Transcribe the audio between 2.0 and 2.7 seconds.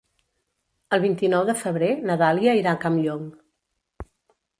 na Dàlia